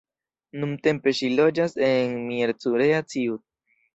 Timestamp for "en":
1.89-2.17